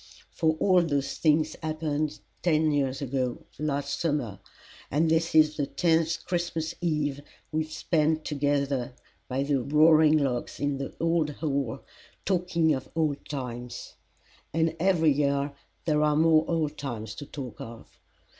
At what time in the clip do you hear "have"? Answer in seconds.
7.65-7.71